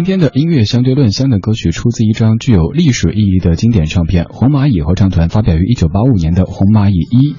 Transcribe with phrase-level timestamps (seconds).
[0.00, 7.32] 今天的音乐相对论香的歌曲出自一张具有历史意义的经典唱片——红蚂蚁合唱团发表于1985年的《红蚂蚁一》。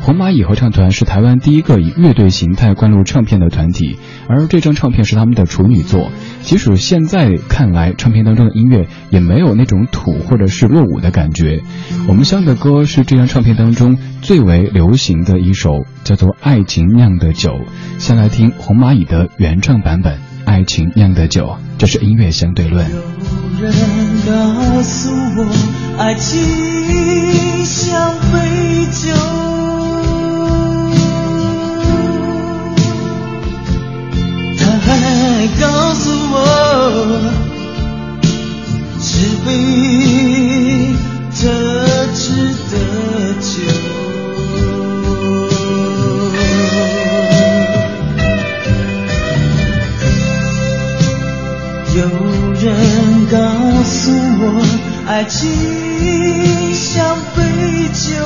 [0.00, 6.08] 红蚂蚁合唱团是台湾第一个以乐队形态灌录唱片的团体，而这张唱片是他们的处女作。
[6.40, 11.62] 即使现在看来，唱片当中的音乐也没有那种土或者是落伍的感觉。
[12.08, 17.50] 我们香的歌是这张唱片当中最为流行的一首，叫做《爱情酿的酒》。
[17.98, 20.14] 先来听红蚂蚁的原唱版本
[20.48, 22.90] 《爱情酿的酒》，这是音乐相对论。
[22.90, 23.74] 有人
[24.24, 25.46] 告诉我，
[25.98, 26.40] 爱情
[27.66, 29.12] 像杯酒。
[34.56, 34.64] 他
[34.96, 36.36] 还告诉我，
[51.98, 52.04] 有
[52.52, 53.36] 人告
[53.82, 54.62] 诉我，
[55.08, 55.50] 爱情
[56.72, 57.42] 像杯
[57.92, 58.24] 酒。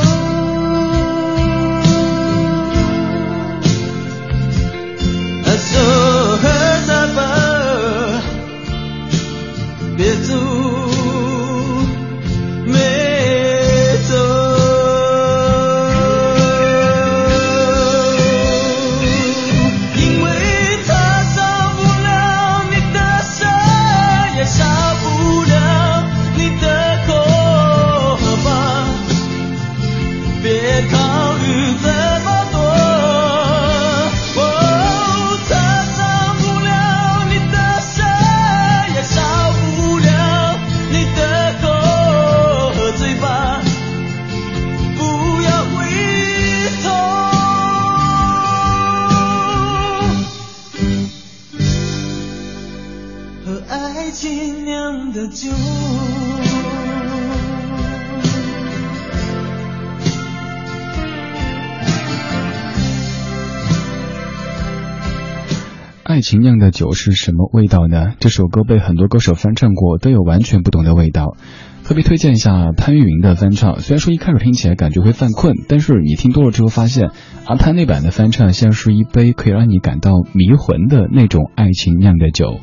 [66.12, 68.12] 爱情酿的酒是什么味道呢？
[68.20, 71.38] 这首歌被很多歌手翻唱过，都有完全不同的味道。
[71.84, 77.12] 特别推荐一下潘越云的翻唱，虽然说一开始听起来感觉会犯困，但是你听多了之后发现，
[77.46, 82.60] 阿潘那版的翻唱像是一杯可以让你感到迷魂的那种爱情酿的酒。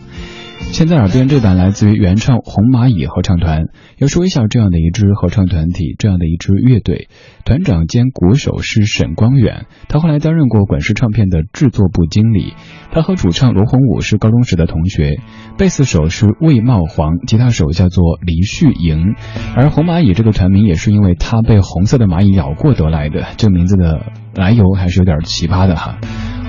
[0.71, 3.65] 现在耳边这版来自于原唱红蚂蚁合唱团。
[3.97, 7.09] 要说一下这样的一支合唱团体，这样的一支乐队，
[7.43, 12.53] 团长兼鼓手是沈光远，他后来担任过滚石唱片的制作部经理。
[12.93, 15.19] 他和主唱罗红武是高中时的同学，
[15.57, 19.15] 贝斯手是魏茂煌，吉他手叫做黎旭莹。
[19.57, 25.97] 而红蚂蚁这个团名也是因为他被红色的蚂蚁咬过得来的，这个名字的来由还是有点奇葩的哈。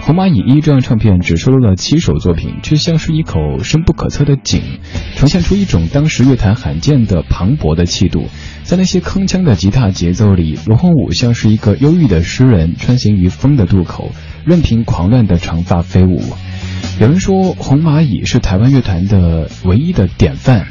[0.02, 4.60] 红蚂蚁一这张唱片只收录了七首作品，却像是一口深不可测的井，
[5.14, 8.26] 呈现出一种当时乐坛罕见的磅礴的气度。
[8.64, 14.10] 在那些铿锵的吉他节奏里，罗红武像是一个忧郁的诗人，穿行于风的渡口，
[14.44, 16.22] 任凭狂乱的长发飞舞。
[16.98, 20.66] 有人说，红蚂蚁是台湾乐坛的唯一的典范。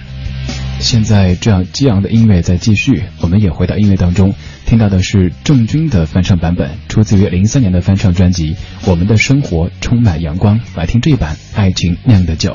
[0.80, 4.34] 现在这样激昂的音乐在继续，我们也回到音乐当中，
[4.70, 8.54] 听到的是郑钧的翻唱版本，出自于零三年的翻唱专辑
[8.86, 12.52] 《我们的生活充满阳光》，来听这一版《爱情酿的酒》。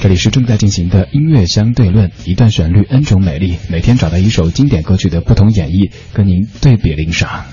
[0.00, 7.44] 这里是正在进行的音乐相对论，一段旋律，n 种美丽，每天找到一首经典歌曲的不同演绎，跟您对比领赏。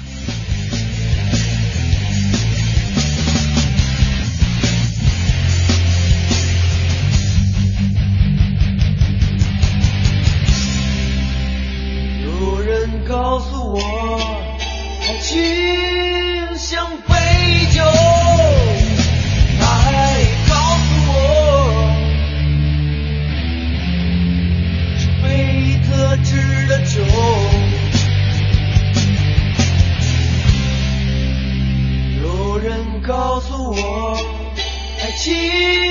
[33.75, 34.17] 我，
[35.01, 35.82] 爱情